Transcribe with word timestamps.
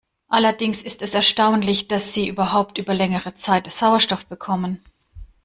Allerdings 0.29 0.81
ist 0.81 1.03
es 1.03 1.13
erstaunlich, 1.13 1.87
dass 1.87 2.11
sie 2.11 2.27
überhaupt 2.27 2.79
über 2.79 2.91
längere 2.95 3.35
Zeit 3.35 3.71
Sauerstoff 3.71 4.25
bekommen. 4.25 4.83